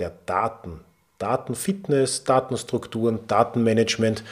der 0.00 0.12
Daten. 0.26 0.80
Datenfitness, 1.18 2.24
Datenstrukturen, 2.24 3.26
Datenmanagement. 3.26 4.24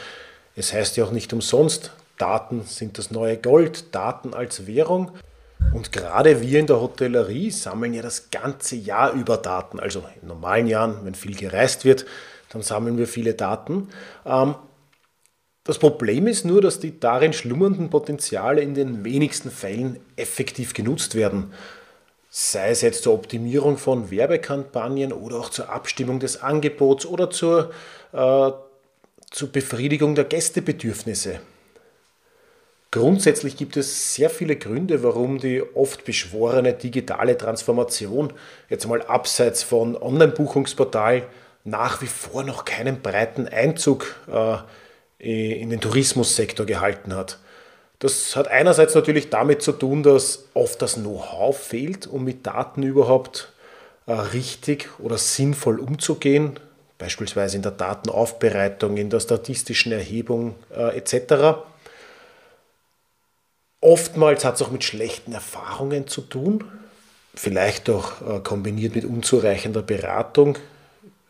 Es 0.57 0.73
heißt 0.73 0.97
ja 0.97 1.05
auch 1.05 1.13
nicht 1.13 1.33
umsonst, 1.33 1.93
Daten 2.17 2.63
sind 2.63 2.99
das 2.99 3.11
neue 3.11 3.37
Gold, 3.37 3.95
Daten 3.95 4.35
als 4.35 4.67
Währung. 4.67 5.13
Und 5.75 5.93
gerade 5.93 6.41
wir 6.41 6.59
in 6.59 6.67
der 6.67 6.81
Hotellerie 6.81 7.51
sammeln 7.51 7.93
ja 7.93 8.03
das 8.03 8.31
ganze 8.31 8.77
Jahr 8.77 9.13
über 9.13 9.37
Daten. 9.37 9.79
Also 9.79 10.03
in 10.21 10.29
normalen 10.29 10.67
Jahren, 10.67 11.05
wenn 11.05 11.15
viel 11.15 11.37
gereist 11.37 11.85
wird, 11.85 12.07
dann 12.49 12.63
sammeln 12.63 12.97
wir 12.97 13.07
viele 13.07 13.35
Daten. 13.35 13.89
Ähm, 14.25 14.55
das 15.65 15.79
Problem 15.79 16.27
ist 16.27 16.47
nur, 16.47 16.63
dass 16.63 16.81
die 16.81 16.99
darin 16.99 17.35
schlummernden 17.35 17.91
Potenziale 17.91 18.63
in 18.63 18.75
den 18.75 19.05
wenigsten 19.05 19.51
Fällen 19.51 20.01
effektiv 20.17 20.73
genutzt 20.73 21.15
werden 21.15 21.53
sei 22.31 22.71
es 22.71 22.83
jetzt 22.83 23.03
zur 23.03 23.15
Optimierung 23.15 23.79
von 23.79 24.11
Werbekampagnen 24.11 25.13
oder 25.13 25.37
auch 25.37 25.51
zur 25.51 25.71
Abstimmung 25.71 26.21
des 26.21 26.43
Angebots 26.43 27.07
oder 27.07 27.31
zur, 27.31 27.71
äh, 28.13 28.51
zur 29.31 29.49
Befriedigung 29.51 30.15
der 30.15 30.25
Gästebedürfnisse. 30.25 31.41
Grundsätzlich 32.91 33.57
gibt 33.57 33.77
es 33.77 34.15
sehr 34.15 34.31
viele 34.31 34.57
Gründe, 34.57 35.03
warum 35.03 35.39
die 35.39 35.63
oft 35.75 36.05
beschworene 36.05 36.73
digitale 36.73 37.37
Transformation 37.37 38.33
jetzt 38.71 38.87
mal 38.87 39.03
abseits 39.03 39.63
von 39.63 39.95
Online-Buchungsportalen 39.95 41.25
nach 41.65 42.01
wie 42.01 42.07
vor 42.07 42.45
noch 42.45 42.65
keinen 42.65 43.03
breiten 43.03 43.47
Einzug 43.47 44.17
äh, 44.27 45.61
in 45.61 45.69
den 45.69 45.81
Tourismussektor 45.81 46.65
gehalten 46.65 47.15
hat. 47.15 47.39
Das 47.99 48.37
hat 48.37 48.49
einerseits 48.49 48.95
natürlich 48.95 49.29
damit 49.29 49.63
zu 49.63 49.73
tun, 49.73 50.03
dass 50.03 50.47
oft 50.55 50.81
das 50.81 50.95
Know-how 50.95 51.57
fehlt, 51.57 52.07
um 52.07 52.25
mit 52.25 52.47
Daten 52.47 52.83
überhaupt 52.83 53.53
äh, 54.07 54.13
richtig 54.13 54.89
oder 55.01 55.19
sinnvoll 55.19 55.81
umzugehen, 55.81 56.61
beispielsweise 56.99 57.57
in 57.57 57.63
der 57.63 57.73
Datenaufbereitung, 57.73 58.97
in 58.97 59.11
der 59.11 59.21
statistischen 59.21 59.91
Erhebung 59.91 60.55
äh, 60.75 60.97
etc. 60.97 61.59
Oftmals 63.81 64.45
hat 64.45 64.57
es 64.57 64.63
auch 64.63 64.71
mit 64.71 64.85
schlechten 64.85 65.33
Erfahrungen 65.33 66.07
zu 66.07 66.21
tun, 66.21 66.65
vielleicht 67.35 67.91
auch 67.91 68.21
äh, 68.21 68.41
kombiniert 68.41 68.95
mit 68.95 69.05
unzureichender 69.05 69.83
Beratung 69.83 70.57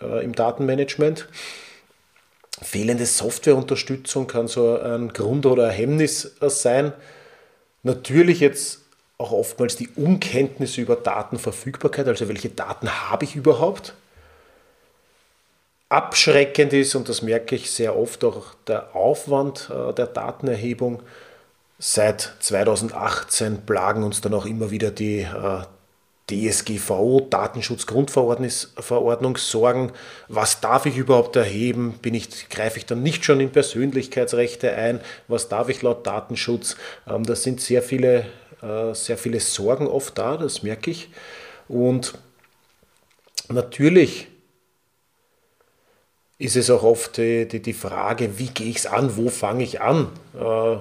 äh, 0.03 0.23
im 0.23 0.35
Datenmanagement. 0.35 1.29
Fehlende 2.63 3.07
Softwareunterstützung 3.07 4.27
kann 4.27 4.49
so 4.49 4.79
ein 4.79 5.13
Grund 5.13 5.47
oder 5.47 5.69
ein 5.69 5.75
Hemmnis 5.75 6.37
sein. 6.41 6.93
Natürlich 7.83 8.41
jetzt 8.41 8.81
auch 9.19 9.33
oftmals 9.33 9.77
die 9.77 9.89
Unkenntnis 9.97 10.79
über 10.79 10.97
Datenverfügbarkeit, 10.97 12.07
also 12.09 12.29
welche 12.29 12.49
Daten 12.49 12.89
habe 13.11 13.25
ich 13.25 13.37
überhaupt. 13.37 13.95
Abschreckend 15.89 16.73
ist, 16.73 16.95
und 16.95 17.09
das 17.09 17.23
merke 17.23 17.55
ich 17.55 17.71
sehr 17.71 17.97
oft, 17.97 18.23
auch 18.25 18.55
der 18.67 18.95
Aufwand 18.95 19.71
äh, 19.71 19.93
der 19.95 20.07
Datenerhebung. 20.07 21.03
Seit 21.79 22.35
2018 22.41 23.65
plagen 23.65 24.03
uns 24.03 24.21
dann 24.21 24.35
auch 24.35 24.47
immer 24.47 24.71
wieder 24.71 24.91
die 24.91 25.21
äh, 25.21 25.63
DSGVO, 26.31 27.27
Datenschutzgrundverordnung 27.29 29.37
sorgen. 29.37 29.93
Was 30.29 30.61
darf 30.61 30.87
ich 30.87 30.97
überhaupt 30.97 31.37
erheben? 31.37 31.95
Bin 32.03 32.15
ich, 32.15 32.49
greife 32.49 32.79
ich 32.79 32.87
dann 32.87 33.03
nicht 33.03 33.25
schon 33.25 33.41
in 33.41 33.51
Persönlichkeitsrechte 33.51 34.75
ein? 34.75 35.01
Was 35.27 35.49
darf 35.49 35.69
ich 35.69 35.83
laut 35.83 36.07
Datenschutz? 36.07 36.77
Ähm, 37.09 37.25
das 37.25 37.43
sind 37.43 37.61
sehr 37.61 37.83
viele, 37.83 38.27
äh, 38.63 38.95
sehr 38.95 39.19
viele 39.19 39.41
Sorgen 39.41 39.87
oft 39.87 40.17
da, 40.19 40.37
das 40.37 40.63
merke 40.63 40.91
ich. 40.91 41.11
Und 41.69 42.15
natürlich 43.49 44.29
ist 46.39 46.57
es 46.57 46.71
auch 46.71 46.85
oft 46.85 47.17
die 47.17 47.73
Frage, 47.73 48.39
wie 48.39 48.47
gehe 48.47 48.69
ich 48.69 48.77
es 48.77 48.87
an, 48.87 49.17
wo 49.17 49.29
fange 49.29 49.65
ich 49.65 49.81
an? 49.81 50.09
Äh, 50.39 50.77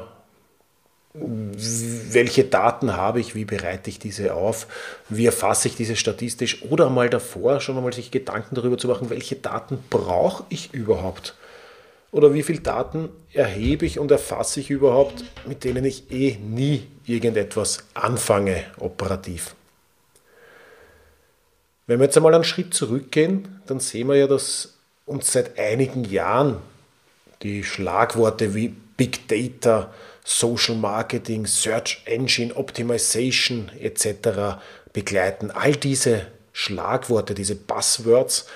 welche 1.20 2.44
Daten 2.44 2.96
habe 2.96 3.20
ich, 3.20 3.36
wie 3.36 3.46
bereite 3.46 3.90
ich 3.90 4.00
diese 4.00 4.34
auf, 4.34 4.68
wie 5.10 5.26
erfasse 5.26 5.68
ich 5.68 5.76
diese 5.76 5.96
statistisch? 5.96 6.64
Oder 6.70 6.90
mal 6.90 7.10
davor 7.10 7.60
schon 7.60 7.78
einmal 7.78 7.94
sich 7.94 8.12
Gedanken 8.12 8.56
darüber 8.56 8.78
zu 8.78 8.88
machen, 8.88 9.10
welche 9.10 9.36
Daten 9.36 9.80
brauche 9.90 10.46
ich 10.50 10.74
überhaupt? 10.74 11.36
Oder 12.12 12.34
wie 12.34 12.44
viele 12.44 12.62
Daten 12.62 13.10
erhebe 13.34 13.86
ich 13.86 14.00
und 14.00 14.12
erfasse 14.12 14.60
ich 14.60 14.70
überhaupt, 14.70 15.24
mit 15.46 15.64
denen 15.64 15.86
ich 15.86 16.12
eh 16.12 16.38
nie 16.38 16.88
irgendetwas 17.06 17.80
anfange 17.94 18.64
operativ. 18.80 19.56
Wenn 21.86 22.00
wir 22.00 22.06
jetzt 22.06 22.18
einmal 22.18 22.34
einen 22.34 22.44
Schritt 22.44 22.74
zurückgehen, 22.74 23.62
dann 23.66 23.80
sehen 23.80 24.08
wir 24.08 24.16
ja, 24.16 24.28
dass 24.28 24.76
uns 25.06 25.32
seit 25.32 25.58
einigen 25.58 26.04
Jahren 26.04 26.58
die 27.44 27.64
Schlagworte 27.64 28.56
wie 28.56 28.76
Big 28.98 29.28
Data, 29.28 29.94
Social 30.24 30.76
Marketing, 30.76 31.46
Search 31.46 32.02
Engine 32.06 32.54
Optimization 32.54 33.72
etc. 33.80 34.60
begleiten. 34.92 35.52
All 35.52 35.74
diese 35.74 36.28
Schlagworte, 36.52 37.34
diese 37.34 37.56
Buzzwords 37.56 38.48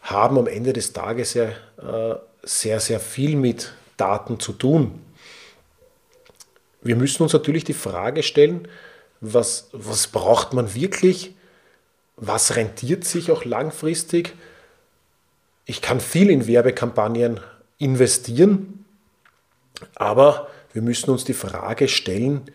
haben 0.00 0.38
am 0.38 0.46
Ende 0.46 0.72
des 0.72 0.92
Tages 0.92 1.34
ja 1.34 1.44
äh, 1.44 2.16
sehr, 2.42 2.80
sehr 2.80 2.98
viel 2.98 3.36
mit 3.36 3.72
Daten 3.96 4.40
zu 4.40 4.52
tun. 4.52 5.00
Wir 6.82 6.96
müssen 6.96 7.22
uns 7.22 7.32
natürlich 7.32 7.64
die 7.64 7.74
Frage 7.74 8.22
stellen, 8.22 8.68
was, 9.20 9.68
was 9.72 10.06
braucht 10.08 10.52
man 10.52 10.74
wirklich? 10.74 11.34
Was 12.16 12.56
rentiert 12.56 13.04
sich 13.04 13.30
auch 13.30 13.44
langfristig? 13.44 14.34
Ich 15.64 15.82
kann 15.82 16.00
viel 16.00 16.30
in 16.30 16.46
Werbekampagnen 16.46 17.40
investieren, 17.78 18.85
aber 19.94 20.48
wir 20.72 20.82
müssen 20.82 21.10
uns 21.10 21.24
die 21.24 21.34
Frage 21.34 21.88
stellen, 21.88 22.50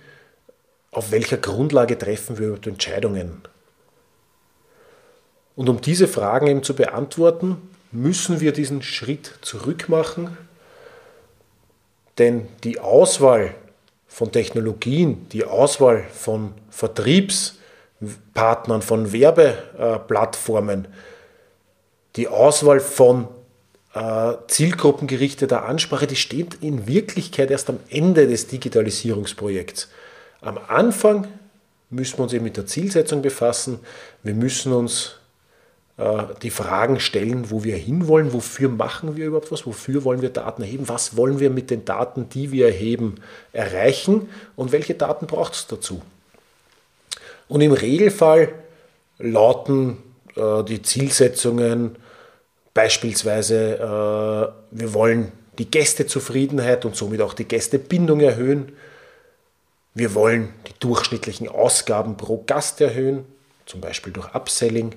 auf 0.91 1.11
welcher 1.11 1.37
Grundlage 1.37 1.97
treffen 1.97 2.37
wir 2.37 2.57
Entscheidungen? 2.65 3.41
Und 5.55 5.69
um 5.69 5.79
diese 5.81 6.07
Fragen 6.07 6.47
eben 6.47 6.63
zu 6.63 6.75
beantworten, 6.75 7.69
müssen 7.91 8.39
wir 8.39 8.53
diesen 8.53 8.81
Schritt 8.81 9.33
zurück 9.41 9.89
machen, 9.89 10.37
denn 12.17 12.47
die 12.63 12.79
Auswahl 12.79 13.53
von 14.07 14.31
Technologien, 14.31 15.27
die 15.29 15.43
Auswahl 15.45 16.05
von 16.13 16.53
Vertriebspartnern, 16.69 18.81
von 18.81 19.13
Werbeplattformen, 19.13 20.87
die 22.15 22.27
Auswahl 22.27 22.79
von 22.79 23.27
zielgruppengerichteter 24.47 25.65
Ansprache, 25.65 26.07
die 26.07 26.15
steht 26.15 26.55
in 26.61 26.87
Wirklichkeit 26.87 27.51
erst 27.51 27.69
am 27.69 27.79
Ende 27.89 28.27
des 28.27 28.47
Digitalisierungsprojekts. 28.47 29.89
Am 30.39 30.57
Anfang 30.67 31.27
müssen 31.89 32.17
wir 32.17 32.23
uns 32.23 32.33
eben 32.33 32.45
mit 32.45 32.57
der 32.57 32.65
Zielsetzung 32.65 33.21
befassen. 33.21 33.79
Wir 34.23 34.33
müssen 34.33 34.71
uns 34.71 35.17
äh, 35.97 36.23
die 36.41 36.49
Fragen 36.49 36.99
stellen, 36.99 37.51
wo 37.51 37.63
wir 37.63 37.75
hinwollen, 37.75 38.33
wofür 38.33 38.69
machen 38.69 39.17
wir 39.17 39.27
überhaupt 39.27 39.51
was, 39.51 39.65
wofür 39.65 40.03
wollen 40.03 40.21
wir 40.21 40.29
Daten 40.29 40.61
erheben, 40.61 40.87
was 40.87 41.17
wollen 41.17 41.39
wir 41.39 41.49
mit 41.49 41.69
den 41.69 41.83
Daten, 41.83 42.29
die 42.29 42.51
wir 42.51 42.67
erheben, 42.67 43.15
erreichen 43.51 44.29
und 44.55 44.71
welche 44.71 44.95
Daten 44.95 45.27
braucht 45.27 45.53
es 45.53 45.67
dazu. 45.67 46.01
Und 47.49 47.59
im 47.59 47.73
Regelfall 47.73 48.53
lauten 49.19 49.97
äh, 50.37 50.63
die 50.63 50.81
Zielsetzungen 50.81 51.97
Beispielsweise, 52.73 53.75
äh, 53.75 54.77
wir 54.79 54.93
wollen 54.93 55.31
die 55.57 55.69
Gästezufriedenheit 55.69 56.85
und 56.85 56.95
somit 56.95 57.21
auch 57.21 57.33
die 57.33 57.47
Gästebindung 57.47 58.21
erhöhen. 58.21 58.71
Wir 59.93 60.15
wollen 60.15 60.53
die 60.67 60.79
durchschnittlichen 60.79 61.49
Ausgaben 61.49 62.15
pro 62.15 62.43
Gast 62.47 62.79
erhöhen, 62.79 63.25
zum 63.65 63.81
Beispiel 63.81 64.13
durch 64.13 64.33
Upselling. 64.33 64.95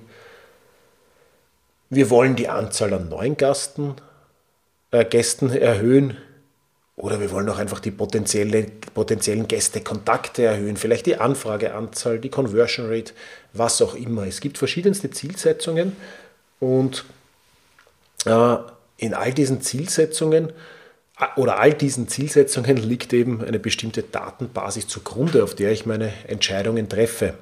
Wir 1.89 2.09
wollen 2.09 2.35
die 2.35 2.47
Anzahl 2.47 2.93
an 2.93 3.09
neuen 3.09 3.35
Gasten, 3.35 3.95
äh, 4.91 5.03
Gästen 5.03 5.49
erhöhen. 5.49 6.17
Oder 6.95 7.19
wir 7.19 7.29
wollen 7.31 7.49
auch 7.49 7.57
einfach 7.57 7.81
die 7.81 7.91
potenzielle, 7.91 8.67
potenziellen 8.93 9.49
Gästekontakte 9.49 10.45
erhöhen, 10.45 10.77
vielleicht 10.77 11.05
die 11.07 11.17
Anfrageanzahl, 11.17 12.19
die 12.19 12.29
Conversion 12.29 12.87
Rate, 12.89 13.11
was 13.51 13.81
auch 13.81 13.95
immer. 13.95 14.25
Es 14.25 14.39
gibt 14.39 14.57
verschiedenste 14.57 15.11
Zielsetzungen 15.11 15.97
Und 16.61 17.03
in 18.23 19.13
all 19.13 19.33
diesen 19.33 19.61
Zielsetzungen 19.61 20.51
oder 21.35 21.59
all 21.59 21.73
diesen 21.73 22.07
Zielsetzungen 22.07 22.77
liegt 22.77 23.13
eben 23.13 23.43
eine 23.43 23.59
bestimmte 23.59 24.03
Datenbasis 24.03 24.87
zugrunde, 24.87 25.43
auf 25.43 25.55
der 25.55 25.71
ich 25.71 25.85
meine 25.85 26.11
Entscheidungen 26.27 26.89
treffe. 26.89 27.35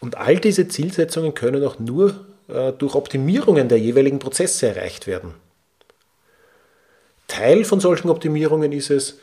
Und 0.00 0.16
all 0.16 0.38
diese 0.38 0.68
Zielsetzungen 0.68 1.34
können 1.34 1.64
auch 1.64 1.78
nur 1.78 2.26
äh, 2.48 2.72
durch 2.72 2.94
Optimierungen 2.94 3.68
der 3.68 3.78
jeweiligen 3.78 4.18
Prozesse 4.18 4.68
erreicht 4.68 5.06
werden. 5.06 5.34
Teil 7.28 7.64
von 7.64 7.78
solchen 7.78 8.08
Optimierungen 8.10 8.72
ist 8.72 8.90
es, 8.90 9.18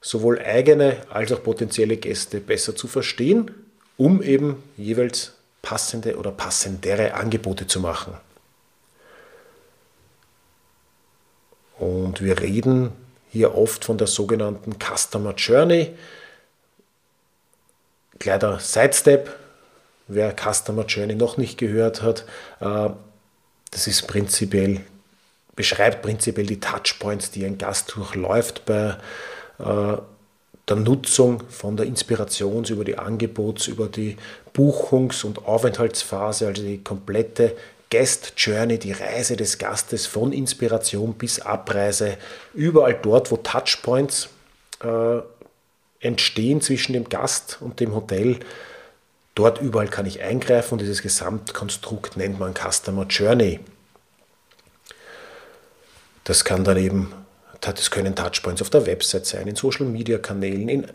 sowohl 0.00 0.38
eigene 0.38 0.96
als 1.08 1.32
auch 1.32 1.42
potenzielle 1.42 1.96
Gäste 1.96 2.40
besser 2.40 2.74
zu 2.74 2.88
verstehen, 2.88 3.50
um 3.96 4.22
eben 4.22 4.62
jeweils 4.76 5.32
passende 5.62 6.16
oder 6.16 6.30
passendere 6.30 7.14
Angebote 7.14 7.66
zu 7.66 7.80
machen. 7.80 8.14
Und 11.84 12.22
wir 12.22 12.40
reden 12.40 12.92
hier 13.30 13.58
oft 13.58 13.84
von 13.84 13.98
der 13.98 14.06
sogenannten 14.06 14.76
Customer 14.78 15.34
Journey. 15.34 15.90
Kleiner 18.18 18.58
Sidestep, 18.58 19.28
wer 20.08 20.34
Customer 20.34 20.86
Journey 20.86 21.14
noch 21.14 21.36
nicht 21.36 21.58
gehört 21.58 22.00
hat, 22.00 22.24
äh, 22.60 22.88
das 23.70 23.86
ist 23.86 24.06
prinzipiell, 24.06 24.80
beschreibt 25.56 26.00
prinzipiell 26.00 26.46
die 26.46 26.58
Touchpoints, 26.58 27.32
die 27.32 27.44
ein 27.44 27.58
Gast 27.58 27.94
durchläuft 27.94 28.64
bei 28.64 28.96
äh, 29.58 29.98
der 30.66 30.76
Nutzung 30.76 31.42
von 31.50 31.76
der 31.76 31.84
Inspirations- 31.84 32.70
über 32.70 32.84
die 32.84 32.98
Angebots-, 32.98 33.68
über 33.68 33.88
die 33.88 34.16
Buchungs- 34.54 35.22
und 35.22 35.44
Aufenthaltsphase, 35.44 36.46
also 36.46 36.62
die 36.62 36.82
komplette 36.82 37.54
Guest 37.90 38.32
Journey, 38.36 38.78
die 38.78 38.92
Reise 38.92 39.36
des 39.36 39.58
Gastes 39.58 40.06
von 40.06 40.32
Inspiration 40.32 41.14
bis 41.14 41.40
Abreise, 41.40 42.16
überall 42.54 42.94
dort, 42.94 43.30
wo 43.30 43.36
Touchpoints 43.36 44.28
äh, 44.82 45.20
entstehen 46.00 46.60
zwischen 46.60 46.92
dem 46.92 47.08
Gast 47.08 47.58
und 47.60 47.80
dem 47.80 47.94
Hotel, 47.94 48.40
dort 49.34 49.60
überall 49.60 49.88
kann 49.88 50.06
ich 50.06 50.20
eingreifen 50.20 50.74
und 50.74 50.80
dieses 50.80 51.02
Gesamtkonstrukt 51.02 52.16
nennt 52.16 52.38
man 52.38 52.54
Customer 52.54 53.06
Journey. 53.06 53.60
Das 56.24 56.44
kann 56.44 56.64
dann 56.64 56.78
eben 56.78 57.12
das 57.72 57.90
können 57.90 58.14
Touchpoints 58.14 58.60
auf 58.60 58.70
der 58.70 58.86
Website 58.86 59.26
sein, 59.26 59.46
in 59.46 59.56
Social 59.56 59.86
Media 59.86 60.18
Kanälen, 60.18 60.68
in, 60.68 60.86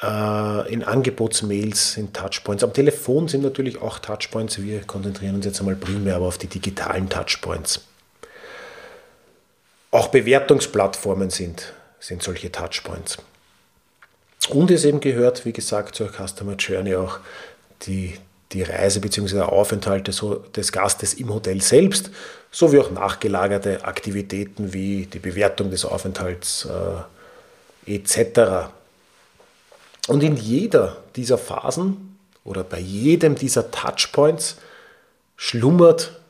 in 0.00 0.84
Angebotsmails, 0.84 1.96
in 1.96 2.12
Touchpoints. 2.12 2.62
Am 2.62 2.72
Telefon 2.72 3.26
sind 3.26 3.42
natürlich 3.42 3.82
auch 3.82 3.98
Touchpoints. 3.98 4.62
Wir 4.62 4.82
konzentrieren 4.82 5.34
uns 5.34 5.44
jetzt 5.44 5.58
einmal 5.58 5.74
primär 5.74 6.16
aber 6.16 6.26
auf 6.26 6.38
die 6.38 6.46
digitalen 6.46 7.08
Touchpoints. 7.08 7.80
Auch 9.90 10.08
Bewertungsplattformen 10.08 11.30
sind, 11.30 11.72
sind 11.98 12.22
solche 12.22 12.52
Touchpoints. 12.52 13.18
Und 14.50 14.70
es 14.70 14.84
eben 14.84 15.00
gehört, 15.00 15.44
wie 15.44 15.52
gesagt, 15.52 15.96
zur 15.96 16.10
Customer 16.10 16.54
Journey 16.54 16.94
auch 16.94 17.18
die, 17.82 18.14
die 18.52 18.62
Reise 18.62 19.00
bzw. 19.00 19.34
der 19.34 19.52
Aufenthalt 19.52 20.06
des, 20.06 20.24
des 20.54 20.70
Gastes 20.70 21.14
im 21.14 21.34
Hotel 21.34 21.60
selbst, 21.60 22.10
sowie 22.52 22.78
auch 22.78 22.90
nachgelagerte 22.90 23.84
Aktivitäten 23.84 24.72
wie 24.72 25.06
die 25.06 25.18
Bewertung 25.18 25.70
des 25.70 25.84
Aufenthalts 25.84 26.66
äh, 27.86 27.94
etc. 27.96 28.70
Und 30.08 30.22
in 30.22 30.36
jeder 30.36 30.96
dieser 31.14 31.38
Phasen 31.38 32.18
oder 32.42 32.64
bei 32.64 32.80
jedem 32.80 33.34
dieser 33.34 33.70
Touchpoints 33.70 34.56
schlummert 35.36 36.20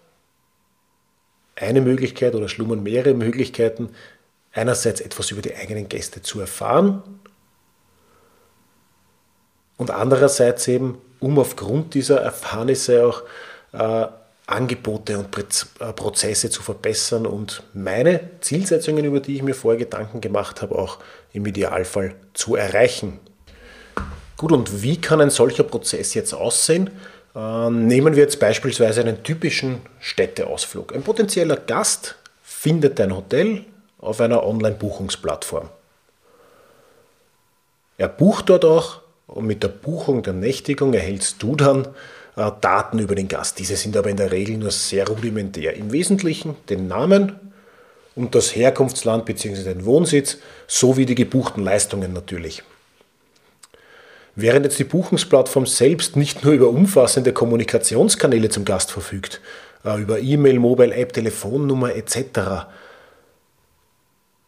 eine 1.56 1.80
Möglichkeit 1.80 2.34
oder 2.34 2.48
schlummern 2.48 2.82
mehrere 2.82 3.14
Möglichkeiten, 3.14 3.90
einerseits 4.52 5.00
etwas 5.00 5.30
über 5.30 5.42
die 5.42 5.54
eigenen 5.54 5.88
Gäste 5.88 6.22
zu 6.22 6.40
erfahren 6.40 7.02
und 9.76 9.90
andererseits 9.90 10.68
eben 10.68 10.98
um 11.20 11.38
aufgrund 11.38 11.94
dieser 11.94 12.20
Erfahrnisse 12.20 13.06
auch 13.06 13.22
äh, 13.72 14.08
Angebote 14.46 15.18
und 15.18 15.36
äh, 15.80 15.92
Prozesse 15.92 16.50
zu 16.50 16.62
verbessern 16.62 17.26
und 17.26 17.62
meine 17.74 18.20
Zielsetzungen, 18.40 19.04
über 19.04 19.20
die 19.20 19.36
ich 19.36 19.42
mir 19.42 19.54
vorher 19.54 19.78
Gedanken 19.78 20.20
gemacht 20.20 20.62
habe, 20.62 20.76
auch 20.76 20.98
im 21.32 21.46
Idealfall 21.46 22.14
zu 22.34 22.56
erreichen. 22.56 23.20
Gut, 24.38 24.52
und 24.52 24.82
wie 24.82 25.00
kann 25.00 25.20
ein 25.20 25.30
solcher 25.30 25.64
Prozess 25.64 26.14
jetzt 26.14 26.32
aussehen? 26.32 26.90
Äh, 27.34 27.70
nehmen 27.70 28.14
wir 28.14 28.22
jetzt 28.22 28.38
beispielsweise 28.38 29.00
einen 29.00 29.24
typischen 29.24 29.80
Städteausflug. 29.98 30.94
Ein 30.94 31.02
potenzieller 31.02 31.56
Gast 31.56 32.14
findet 32.44 33.00
ein 33.00 33.14
Hotel 33.14 33.64
auf 33.98 34.20
einer 34.20 34.46
Online-Buchungsplattform. 34.46 35.68
Er 37.98 38.06
bucht 38.06 38.48
dort 38.48 38.64
auch 38.64 39.00
und 39.26 39.44
mit 39.44 39.64
der 39.64 39.68
Buchung 39.68 40.22
der 40.22 40.34
Nächtigung 40.34 40.94
erhältst 40.94 41.42
du 41.42 41.56
dann 41.56 41.88
äh, 42.36 42.48
Daten 42.60 43.00
über 43.00 43.16
den 43.16 43.26
Gast. 43.26 43.58
Diese 43.58 43.74
sind 43.74 43.96
aber 43.96 44.08
in 44.08 44.16
der 44.16 44.30
Regel 44.30 44.56
nur 44.56 44.70
sehr 44.70 45.08
rudimentär. 45.08 45.74
Im 45.74 45.90
Wesentlichen 45.90 46.54
den 46.68 46.86
Namen 46.86 47.40
und 48.14 48.36
das 48.36 48.54
Herkunftsland 48.54 49.24
bzw. 49.24 49.64
den 49.64 49.84
Wohnsitz 49.84 50.38
sowie 50.68 51.06
die 51.06 51.16
gebuchten 51.16 51.64
Leistungen 51.64 52.12
natürlich. 52.12 52.62
Während 54.40 54.64
jetzt 54.64 54.78
die 54.78 54.84
Buchungsplattform 54.84 55.66
selbst 55.66 56.14
nicht 56.14 56.44
nur 56.44 56.52
über 56.52 56.68
umfassende 56.68 57.32
Kommunikationskanäle 57.32 58.48
zum 58.50 58.64
Gast 58.64 58.92
verfügt, 58.92 59.40
äh, 59.84 60.00
über 60.00 60.20
E-Mail, 60.20 60.60
Mobile 60.60 60.94
App, 60.94 61.12
Telefonnummer 61.12 61.96
etc. 61.96 62.68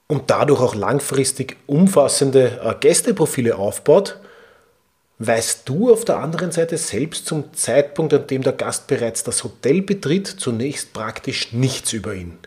und 0.06 0.30
dadurch 0.30 0.60
auch 0.60 0.76
langfristig 0.76 1.56
umfassende 1.66 2.60
äh, 2.62 2.74
Gästeprofile 2.78 3.56
aufbaut, 3.56 4.20
weißt 5.18 5.68
du 5.68 5.92
auf 5.92 6.04
der 6.04 6.18
anderen 6.18 6.52
Seite 6.52 6.78
selbst 6.78 7.26
zum 7.26 7.52
Zeitpunkt, 7.52 8.14
an 8.14 8.28
dem 8.28 8.44
der 8.44 8.52
Gast 8.52 8.86
bereits 8.86 9.24
das 9.24 9.42
Hotel 9.42 9.82
betritt, 9.82 10.28
zunächst 10.28 10.92
praktisch 10.92 11.52
nichts 11.52 11.92
über 11.92 12.14
ihn. 12.14 12.38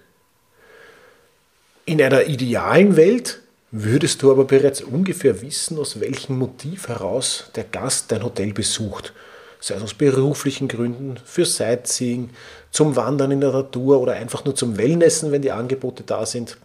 In 1.83 2.01
einer 2.01 2.23
idealen 2.23 2.95
Welt 2.95 3.42
würdest 3.75 4.21
du 4.21 4.31
aber 4.31 4.45
bereits 4.45 4.81
ungefähr 4.81 5.41
wissen, 5.41 5.79
aus 5.79 5.99
welchem 5.99 6.37
Motiv 6.37 6.89
heraus 6.89 7.49
der 7.55 7.63
Gast 7.63 8.11
dein 8.11 8.23
Hotel 8.23 8.53
besucht. 8.53 9.13
Sei 9.59 9.73
es 9.73 9.81
aus 9.81 9.95
beruflichen 9.95 10.67
Gründen, 10.67 11.17
für 11.25 11.43
Sightseeing, 11.43 12.29
zum 12.69 12.95
Wandern 12.95 13.31
in 13.31 13.41
der 13.41 13.51
Natur 13.51 13.99
oder 13.99 14.13
einfach 14.13 14.45
nur 14.45 14.55
zum 14.55 14.77
Wellnessen, 14.77 15.31
wenn 15.31 15.41
die 15.41 15.51
Angebote 15.51 16.03
da 16.03 16.27
sind. 16.27 16.57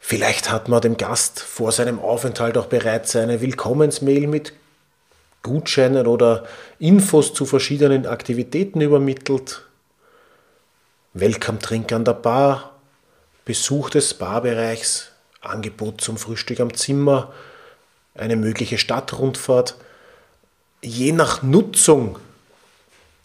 Vielleicht 0.00 0.50
hat 0.50 0.68
man 0.68 0.80
dem 0.80 0.96
Gast 0.96 1.38
vor 1.38 1.70
seinem 1.70 2.00
Aufenthalt 2.00 2.58
auch 2.58 2.66
bereits 2.66 3.14
eine 3.14 3.40
Willkommensmail 3.40 4.26
mit 4.26 4.52
Gutscheinen 5.44 6.08
oder 6.08 6.44
Infos 6.80 7.34
zu 7.34 7.44
verschiedenen 7.44 8.04
Aktivitäten 8.06 8.80
übermittelt. 8.80 9.62
Welcome-Trink 11.14 11.92
an 11.92 12.04
der 12.04 12.14
Bar, 12.14 12.75
Besuch 13.46 13.90
des 13.90 14.12
Barbereichs, 14.12 15.12
Angebot 15.40 16.00
zum 16.00 16.18
Frühstück 16.18 16.58
am 16.58 16.74
Zimmer, 16.74 17.32
eine 18.14 18.34
mögliche 18.34 18.76
Stadtrundfahrt. 18.76 19.76
Je 20.82 21.12
nach 21.12 21.42
Nutzung 21.42 22.18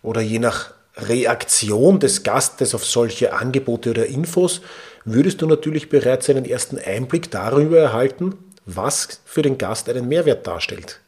oder 0.03 0.21
je 0.21 0.37
nach 0.37 0.73
Reaktion 0.95 1.99
des 1.99 2.21
Gastes 2.21 2.75
auf 2.75 2.85
solche 2.85 3.33
Angebote 3.33 3.89
oder 3.89 4.05
Infos 4.05 4.61
würdest 5.05 5.41
du 5.41 5.47
natürlich 5.47 5.89
bereits 5.89 6.29
einen 6.29 6.45
ersten 6.45 6.77
Einblick 6.77 7.31
darüber 7.31 7.79
erhalten, 7.79 8.37
was 8.65 9.21
für 9.25 9.41
den 9.41 9.57
Gast 9.57 9.89
einen 9.89 10.07
Mehrwert 10.07 10.45
darstellt. 10.45 10.99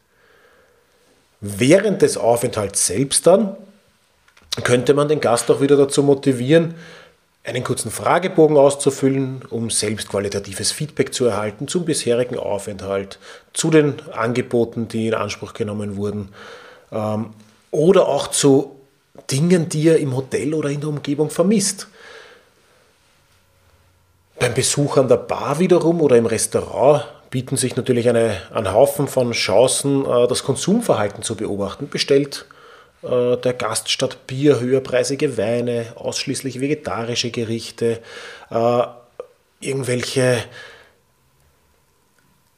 Während 1.40 2.02
des 2.02 2.16
Aufenthalts 2.16 2.86
selbst 2.86 3.28
dann 3.28 3.56
könnte 4.64 4.94
man 4.94 5.08
den 5.08 5.20
Gast 5.20 5.48
auch 5.50 5.60
wieder 5.60 5.76
dazu 5.76 6.02
motivieren, 6.02 6.74
einen 7.44 7.62
kurzen 7.62 7.90
Fragebogen 7.90 8.56
auszufüllen, 8.56 9.42
um 9.50 9.68
selbst 9.68 10.08
qualitatives 10.08 10.72
Feedback 10.72 11.12
zu 11.12 11.26
erhalten 11.26 11.68
zum 11.68 11.84
bisherigen 11.84 12.38
Aufenthalt, 12.38 13.18
zu 13.52 13.70
den 13.70 14.00
Angeboten, 14.12 14.88
die 14.88 15.08
in 15.08 15.14
Anspruch 15.14 15.52
genommen 15.52 15.96
wurden 15.96 16.30
ähm, 16.90 17.34
oder 17.70 18.08
auch 18.08 18.28
zu 18.28 18.80
Dingen, 19.30 19.68
die 19.68 19.88
er 19.88 19.98
im 19.98 20.16
Hotel 20.16 20.54
oder 20.54 20.70
in 20.70 20.80
der 20.80 20.88
Umgebung 20.88 21.28
vermisst. 21.28 21.88
Beim 24.38 24.54
Besuch 24.54 24.96
an 24.96 25.08
der 25.08 25.18
Bar 25.18 25.58
wiederum 25.58 26.00
oder 26.00 26.16
im 26.16 26.26
Restaurant 26.26 27.04
bieten 27.30 27.56
sich 27.56 27.76
natürlich 27.76 28.08
eine, 28.08 28.40
ein 28.52 28.72
Haufen 28.72 29.06
von 29.06 29.32
Chancen, 29.32 30.06
äh, 30.06 30.26
das 30.26 30.44
Konsumverhalten 30.44 31.22
zu 31.22 31.36
beobachten. 31.36 31.88
Bestellt 31.90 32.46
der 33.04 33.52
Gast 33.52 33.90
statt 33.90 34.26
Bier 34.26 34.60
höherpreisige 34.60 35.36
Weine, 35.36 35.92
ausschließlich 35.96 36.60
vegetarische 36.60 37.30
Gerichte, 37.30 38.00
äh, 38.50 38.82
irgendwelche 39.60 40.44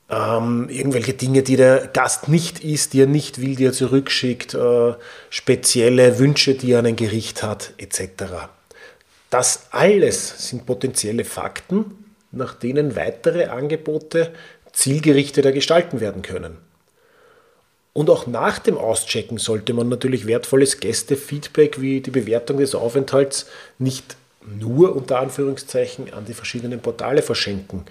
ähm, 0.08 0.68
irgendwelche 0.68 1.14
Dinge, 1.14 1.42
die 1.42 1.56
der 1.56 1.88
Gast 1.88 2.28
nicht 2.28 2.62
isst, 2.62 2.92
die 2.92 3.02
er 3.02 3.06
nicht 3.06 3.40
will, 3.40 3.56
die 3.56 3.64
er 3.66 3.72
zurückschickt, 3.72 4.54
äh, 4.54 4.94
spezielle 5.30 6.18
Wünsche, 6.18 6.54
die 6.54 6.72
er 6.72 6.78
an 6.80 6.86
ein 6.86 6.96
Gericht 6.96 7.42
hat, 7.42 7.72
etc. 7.78 8.48
Das 9.30 9.66
alles 9.72 10.48
sind 10.48 10.64
potenzielle 10.64 11.24
Fakten, 11.24 12.14
nach 12.30 12.54
denen 12.54 12.94
weitere 12.94 13.46
Angebote 13.46 14.32
zielgerichteter 14.72 15.52
gestalten 15.52 16.00
werden 16.00 16.22
können. 16.22 16.58
Und 17.96 18.10
auch 18.10 18.26
nach 18.26 18.58
dem 18.58 18.76
Auschecken 18.76 19.38
sollte 19.38 19.72
man 19.72 19.88
natürlich 19.88 20.26
wertvolles 20.26 20.80
Gästefeedback 20.80 21.80
wie 21.80 22.02
die 22.02 22.10
Bewertung 22.10 22.58
des 22.58 22.74
Aufenthalts 22.74 23.46
nicht 23.78 24.18
nur 24.44 24.94
unter 24.94 25.18
Anführungszeichen 25.18 26.12
an 26.12 26.26
die 26.26 26.34
verschiedenen 26.34 26.80
Portale 26.80 27.22
verschenken. 27.22 27.86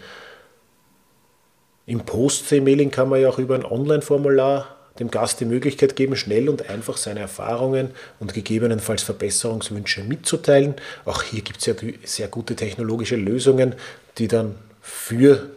Im 1.88 2.02
Post-C-Mailing 2.02 2.92
kann 2.92 3.10
man 3.10 3.20
ja 3.20 3.30
auch 3.30 3.40
über 3.40 3.56
ein 3.56 3.66
Online-Formular 3.66 4.76
dem 5.00 5.10
Gast 5.10 5.40
die 5.40 5.46
Möglichkeit 5.46 5.96
geben, 5.96 6.16
schnell 6.16 6.50
und 6.50 6.70
einfach 6.70 6.98
seine 6.98 7.22
Erfahrungen 7.22 7.90
und 8.20 8.32
gegebenenfalls 8.36 9.02
Verbesserungswünsche 9.02 10.04
mitzuteilen. 10.04 10.76
Auch 11.06 11.24
hier 11.24 11.42
gibt 11.42 11.62
es 11.62 11.66
ja 11.66 11.74
sehr 12.04 12.28
gute 12.28 12.56
technologische 12.56 13.16
Lösungen, 13.16 13.74
die 14.20 14.28
dann 14.28 14.54
für 14.82 15.50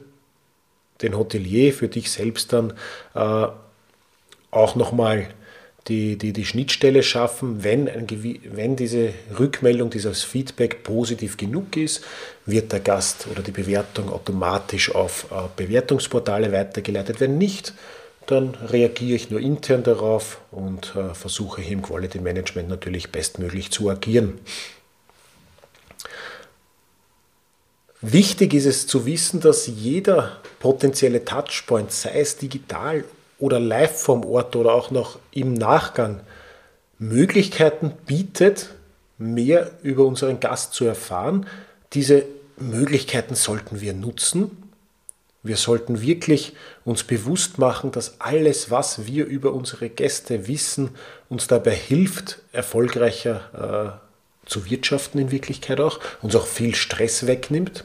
den 1.02 1.18
Hotelier, 1.18 1.74
für 1.74 1.88
dich 1.88 2.10
selbst 2.10 2.54
dann 2.54 2.72
äh, 3.14 3.48
auch 4.50 4.74
nochmal 4.74 5.28
die, 5.88 6.16
die, 6.16 6.32
die 6.32 6.44
Schnittstelle 6.44 7.02
schaffen, 7.02 7.64
wenn, 7.64 7.88
ein, 7.88 8.06
wenn 8.44 8.76
diese 8.76 9.12
Rückmeldung, 9.38 9.90
dieses 9.90 10.22
Feedback 10.22 10.82
positiv 10.82 11.36
genug 11.36 11.76
ist, 11.76 12.04
wird 12.44 12.72
der 12.72 12.80
Gast 12.80 13.26
oder 13.30 13.42
die 13.42 13.52
Bewertung 13.52 14.10
automatisch 14.10 14.94
auf 14.94 15.26
äh, 15.30 15.48
Bewertungsportale 15.56 16.52
weitergeleitet. 16.52 17.20
Wenn 17.20 17.38
nicht, 17.38 17.72
dann 18.26 18.54
reagiere 18.54 19.16
ich 19.16 19.30
nur 19.30 19.40
intern 19.40 19.82
darauf 19.82 20.40
und 20.50 20.94
äh, 20.94 21.14
versuche 21.14 21.62
hier 21.62 21.72
im 21.72 21.82
Quality 21.82 22.18
Management 22.18 22.68
natürlich 22.68 23.10
bestmöglich 23.10 23.70
zu 23.70 23.88
agieren. 23.88 24.38
Wichtig 28.00 28.54
ist 28.54 28.66
es 28.66 28.86
zu 28.86 29.06
wissen, 29.06 29.40
dass 29.40 29.66
jeder 29.66 30.36
potenzielle 30.60 31.24
Touchpoint, 31.24 31.90
sei 31.90 32.20
es 32.20 32.36
digital 32.36 33.04
oder 33.38 33.60
live 33.60 34.00
vom 34.00 34.24
Ort 34.24 34.56
oder 34.56 34.72
auch 34.72 34.90
noch 34.90 35.18
im 35.32 35.54
Nachgang, 35.54 36.20
Möglichkeiten 36.98 37.92
bietet, 38.06 38.70
mehr 39.18 39.70
über 39.82 40.04
unseren 40.04 40.40
Gast 40.40 40.74
zu 40.74 40.84
erfahren. 40.84 41.46
Diese 41.92 42.24
Möglichkeiten 42.56 43.34
sollten 43.34 43.80
wir 43.80 43.94
nutzen 43.94 44.68
wir 45.42 45.56
sollten 45.56 46.02
wirklich 46.02 46.54
uns 46.84 47.04
bewusst 47.04 47.58
machen, 47.58 47.92
dass 47.92 48.20
alles, 48.20 48.70
was 48.70 49.06
wir 49.06 49.26
über 49.26 49.52
unsere 49.52 49.88
Gäste 49.88 50.48
wissen, 50.48 50.90
uns 51.28 51.46
dabei 51.46 51.74
hilft, 51.74 52.40
erfolgreicher 52.52 54.00
äh, 54.44 54.48
zu 54.48 54.68
wirtschaften 54.68 55.18
in 55.18 55.30
Wirklichkeit 55.30 55.80
auch, 55.80 56.00
uns 56.22 56.34
auch 56.34 56.46
viel 56.46 56.74
Stress 56.74 57.26
wegnimmt. 57.26 57.84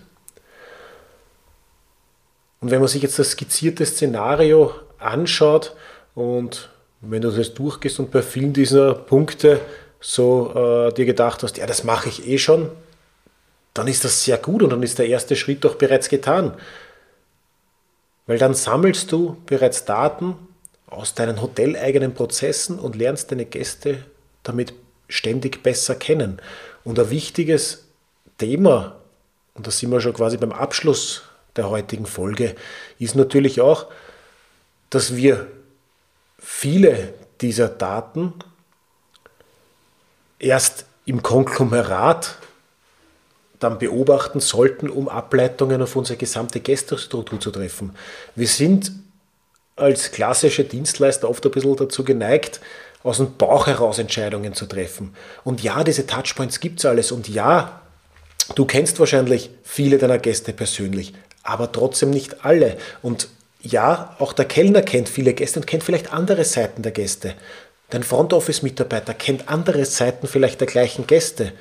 Und 2.60 2.72
wenn 2.72 2.80
man 2.80 2.88
sich 2.88 3.02
jetzt 3.02 3.20
das 3.20 3.32
skizzierte 3.32 3.86
Szenario 3.86 4.74
anschaut 5.04 5.76
und 6.16 6.70
wenn 7.02 7.22
du 7.22 7.32
das 7.32 7.54
durchgehst 7.54 8.00
und 8.00 8.12
bei 8.12 8.22
vielen 8.22 8.54
dieser 8.54 8.94
Punkte 8.94 9.60
so 10.00 10.54
äh, 10.56 10.94
dir 10.94 11.06
gedacht 11.06 11.44
hast, 11.44 11.58
ja, 11.58 11.66
das 11.66 11.84
mache 11.84 12.10
ich 12.10 12.28
eh 12.28 12.38
schon, 12.38 12.70
dann 13.74 13.88
ist 13.88 14.06
das 14.06 14.24
sehr 14.24 14.38
gut 14.38 14.64
und 14.64 14.70
dann 14.70 14.84
ist 14.84 15.00
der 15.00 15.08
erste 15.08 15.36
Schritt 15.36 15.64
doch 15.64 15.76
bereits 15.76 16.10
getan. 16.10 16.54
Weil 18.26 18.38
dann 18.38 18.54
sammelst 18.54 19.12
du 19.12 19.38
bereits 19.46 19.86
Daten 19.86 20.36
aus 20.88 21.14
deinen 21.14 21.42
hoteleigenen 21.42 22.14
Prozessen 22.14 22.80
und 22.80 22.96
lernst 22.96 23.32
deine 23.32 23.46
Gäste 23.46 24.06
damit 24.44 24.74
ständig 25.08 25.64
besser 25.64 25.96
kennen. 25.96 26.42
Und 26.84 27.00
ein 27.00 27.10
wichtiges 27.10 27.86
Thema, 28.38 28.96
und 29.56 29.68
da 29.68 29.72
sind 29.72 29.92
wir 29.92 30.00
schon 30.00 30.14
quasi 30.14 30.38
beim 30.38 30.52
Abschluss 30.52 31.24
der 31.56 31.70
heutigen 31.70 32.06
Folge, 32.06 32.56
ist 33.00 33.16
natürlich 33.16 33.62
auch, 33.62 33.88
dass 34.94 35.16
wir 35.16 35.48
viele 36.38 37.16
dieser 37.42 37.68
Daten 37.68 38.34
erst 40.38 40.86
im 41.06 41.24
Konglomerat 41.24 42.38
dann 43.60 43.80
beobachten 43.80 44.40
sollten, 44.40 44.90
um 44.90 45.10
Ableitungen 45.10 45.82
auf 45.82 45.96
unsere 45.96 46.18
gesamte 46.18 46.60
Gästestruktur 46.60 47.40
zu 47.40 47.50
treffen. 47.50 47.96
Wir 48.36 48.48
sind 48.48 48.92
als 49.76 50.12
klassische 50.12 50.64
Dienstleister 50.64 51.28
oft 51.28 51.44
ein 51.44 51.52
bisschen 51.52 51.76
dazu 51.76 52.04
geneigt, 52.04 52.60
aus 53.02 53.18
dem 53.18 53.36
Bauch 53.36 53.66
heraus 53.66 53.98
Entscheidungen 53.98 54.54
zu 54.54 54.68
treffen. 54.68 55.16
Und 55.44 55.64
ja, 55.64 55.84
diese 55.84 56.06
Touchpoints 56.06 56.60
gibt 56.60 56.80
es 56.80 56.86
alles. 56.86 57.12
Und 57.12 57.28
ja, 57.28 57.82
du 58.54 58.66
kennst 58.66 59.00
wahrscheinlich 59.00 59.50
viele 59.64 59.98
deiner 59.98 60.20
Gäste 60.20 60.54
persönlich, 60.54 61.14
aber 61.42 61.72
trotzdem 61.72 62.12
nicht 62.12 62.46
alle. 62.46 62.78
Und 63.02 63.28
ja, 63.64 64.16
auch 64.20 64.34
der 64.34 64.46
Kellner 64.46 64.82
kennt 64.82 65.08
viele 65.08 65.34
Gäste 65.34 65.60
und 65.60 65.66
kennt 65.66 65.84
vielleicht 65.84 66.12
andere 66.14 66.44
Seiten 66.44 66.82
der 66.84 66.92
Gäste. 66.92 67.34
Dein 67.90 68.04
Front 68.04 68.34
Office 68.34 68.62
Mitarbeiter 68.62 69.14
kennt 69.14 69.48
andere 69.48 69.86
Seiten 69.86 70.28
vielleicht 70.28 70.60
der 70.60 70.68
gleichen 70.68 71.08
Gäste. 71.08 71.54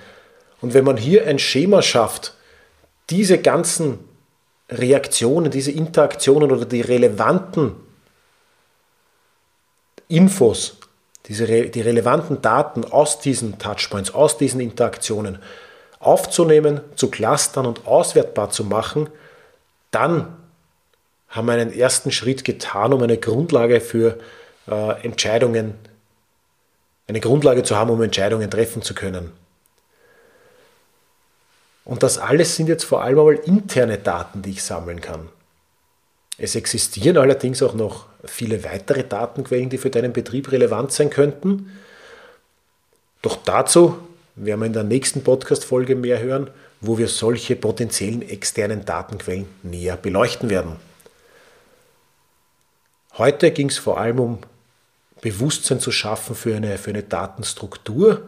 Und 0.61 0.75
wenn 0.75 0.85
man 0.85 0.97
hier 0.97 1.27
ein 1.27 1.39
Schema 1.39 1.81
schafft, 1.81 2.35
diese 3.09 3.39
ganzen 3.39 4.01
Reaktionen, 4.69 5.51
diese 5.51 5.71
Interaktionen 5.71 6.51
oder 6.51 6.65
die 6.65 6.81
relevanten 6.81 7.77
Infos, 10.09 10.79
diese, 11.27 11.47
die 11.47 11.81
relevanten 11.81 12.43
Daten 12.43 12.85
aus 12.85 13.21
diesen 13.21 13.59
Touchpoints, 13.59 14.13
aus 14.13 14.39
diesen 14.39 14.61
Interaktionen 14.61 15.39
aufzunehmen, 16.01 16.81
zu 16.97 17.11
clustern 17.11 17.67
und 17.67 17.87
auswertbar 17.87 18.51
zu 18.51 18.65
machen, 18.65 19.09
dann 19.93 20.37
haben 21.33 21.51
einen 21.51 21.73
ersten 21.73 22.13
Schritt 22.13 22.45
getan, 22.45 22.93
um 22.93 23.03
eine 23.03 23.19
Grundlage 23.19 23.81
für 23.81 24.19
äh, 24.71 25.03
Entscheidungen, 25.03 25.75
eine 27.09 27.21
Grundlage 27.21 27.63
zu 27.65 27.77
haben, 27.77 27.91
um 27.91 28.01
Entscheidungen 28.03 28.51
treffen 28.51 28.83
zu 28.83 28.95
können. 28.95 29.33
Und 31.85 32.03
das 32.03 32.19
alles 32.19 32.55
sind 32.55 32.69
jetzt 32.69 32.85
vor 32.85 33.03
allem 33.03 33.19
einmal 33.19 33.35
interne 33.35 33.99
Daten, 33.99 34.43
die 34.43 34.51
ich 34.51 34.63
sammeln 34.63 35.01
kann. 35.01 35.29
Es 36.39 36.55
existieren 36.55 37.17
allerdings 37.17 37.63
auch 37.63 37.75
noch 37.75 38.07
viele 38.25 38.63
weitere 38.63 39.03
Datenquellen, 39.03 39.71
die 39.71 39.79
für 39.79 39.91
deinen 39.91 40.13
Betrieb 40.13 40.53
relevant 40.53 40.93
sein 40.93 41.11
könnten. 41.11 41.73
Doch 43.21 43.37
dazu 43.45 43.99
werden 44.37 44.61
wir 44.61 44.67
in 44.67 44.73
der 44.73 44.85
nächsten 44.85 45.25
Podcast-Folge 45.25 45.97
mehr 45.97 46.21
hören, 46.21 46.51
wo 46.81 46.99
wir 46.99 47.09
solche 47.09 47.57
potenziellen 47.57 48.23
externen 48.23 48.85
Datenquellen 48.85 49.47
näher 49.63 49.97
beleuchten 49.97 50.51
werden. 50.51 50.77
Heute 53.19 53.51
ging 53.51 53.69
es 53.69 53.79
vor 53.79 53.99
allem 53.99 54.21
um 54.21 54.39
Bewusstsein 55.21 55.81
zu 55.81 55.93
schaffen 55.93 56.35
für 56.35 56.57
eine, 56.57 56.79
für 56.79 56.91
eine 56.91 57.03
Datenstruktur 57.03 58.23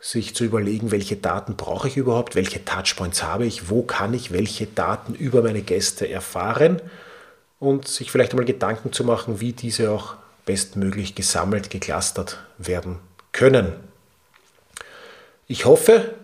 sich 0.00 0.34
zu 0.34 0.44
überlegen, 0.44 0.90
welche 0.90 1.16
Daten 1.16 1.54
brauche 1.54 1.86
ich 1.86 1.96
überhaupt, 1.96 2.34
welche 2.34 2.64
Touchpoints 2.64 3.22
habe 3.22 3.46
ich, 3.46 3.70
wo 3.70 3.82
kann 3.82 4.14
ich 4.14 4.32
welche 4.32 4.66
Daten 4.66 5.14
über 5.14 5.42
meine 5.42 5.62
Gäste 5.62 6.08
erfahren 6.08 6.82
und 7.60 7.86
sich 7.86 8.10
vielleicht 8.10 8.32
einmal 8.32 8.44
Gedanken 8.44 8.92
zu 8.92 9.04
machen, 9.04 9.40
wie 9.40 9.52
diese 9.52 9.92
auch 9.92 10.14
bestmöglich 10.44 11.14
gesammelt, 11.14 11.70
geclustert 11.70 12.38
werden 12.58 12.98
können. 13.30 13.74
Ich 15.46 15.66
hoffe, 15.66 16.14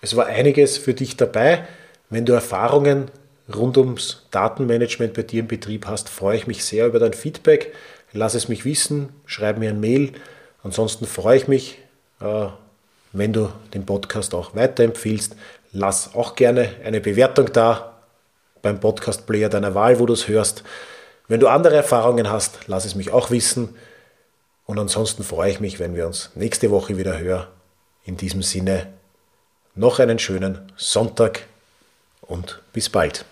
es 0.00 0.16
war 0.16 0.26
einiges 0.26 0.78
für 0.78 0.94
dich 0.94 1.16
dabei. 1.16 1.68
Wenn 2.08 2.26
du 2.26 2.32
Erfahrungen 2.32 3.10
rund 3.54 3.76
ums 3.78 4.26
Datenmanagement 4.30 5.14
bei 5.14 5.22
dir 5.22 5.40
im 5.40 5.48
Betrieb 5.48 5.86
hast, 5.86 6.08
freue 6.08 6.36
ich 6.36 6.46
mich 6.46 6.64
sehr 6.64 6.86
über 6.86 6.98
dein 6.98 7.12
Feedback. 7.12 7.74
Lass 8.12 8.34
es 8.34 8.48
mich 8.48 8.64
wissen, 8.64 9.10
schreib 9.26 9.58
mir 9.58 9.70
ein 9.70 9.80
Mail. 9.80 10.12
Ansonsten 10.62 11.06
freue 11.06 11.36
ich 11.36 11.48
mich, 11.48 11.78
äh, 12.20 12.46
wenn 13.12 13.32
du 13.32 13.50
den 13.74 13.86
Podcast 13.86 14.34
auch 14.34 14.54
weiterempfiehlst, 14.54 15.36
lass 15.72 16.14
auch 16.14 16.36
gerne 16.36 16.70
eine 16.84 17.00
Bewertung 17.00 17.52
da 17.52 17.98
beim 18.62 18.80
Podcast-Player 18.80 19.48
deiner 19.48 19.74
Wahl, 19.74 19.98
wo 19.98 20.06
du 20.06 20.12
es 20.12 20.28
hörst. 20.28 20.64
Wenn 21.28 21.40
du 21.40 21.48
andere 21.48 21.76
Erfahrungen 21.76 22.28
hast, 22.28 22.60
lass 22.66 22.84
es 22.84 22.94
mich 22.94 23.12
auch 23.12 23.30
wissen. 23.30 23.76
Und 24.66 24.78
ansonsten 24.78 25.22
freue 25.24 25.50
ich 25.50 25.60
mich, 25.60 25.78
wenn 25.78 25.94
wir 25.94 26.06
uns 26.06 26.30
nächste 26.34 26.70
Woche 26.70 26.96
wieder 26.96 27.18
hören. 27.18 27.46
In 28.04 28.16
diesem 28.16 28.42
Sinne 28.42 28.86
noch 29.74 29.98
einen 29.98 30.18
schönen 30.18 30.72
Sonntag 30.76 31.46
und 32.20 32.60
bis 32.72 32.88
bald. 32.88 33.24